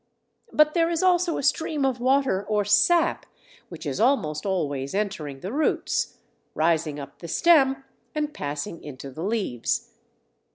But 0.51 0.73
there 0.73 0.89
is 0.89 1.03
also 1.03 1.37
a 1.37 1.43
stream 1.43 1.85
of 1.85 1.99
water 1.99 2.43
or 2.43 2.65
sap 2.65 3.27
which 3.69 3.85
is 3.85 3.99
almost 3.99 4.47
always 4.47 4.95
entering 4.95 5.41
the 5.41 5.53
roots, 5.53 6.17
rising 6.55 6.99
up 6.99 7.19
the 7.19 7.27
stem, 7.27 7.83
and 8.15 8.33
passing 8.33 8.83
into 8.83 9.11
the 9.11 9.21
leaves. 9.23 9.91